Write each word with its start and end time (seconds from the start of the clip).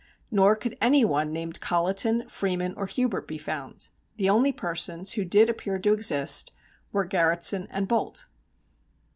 Nor 0.31 0.55
could 0.55 0.79
any 0.81 1.05
one 1.05 1.31
named 1.31 1.59
Colliton, 1.61 2.27
Freeman 2.27 2.73
or 2.75 2.87
Hubert 2.87 3.27
be 3.27 3.37
found. 3.37 3.89
The 4.15 4.31
only 4.31 4.51
persons 4.51 5.11
who 5.11 5.23
did 5.23 5.47
appear 5.47 5.77
to 5.77 5.93
exist 5.93 6.51
were 6.91 7.05
Garretson 7.05 7.67
and 7.69 7.87
Bolte. 7.87 8.25